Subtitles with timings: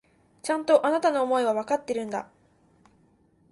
[0.41, 2.27] ちゃんと、あなたの思いはわかっているんだ。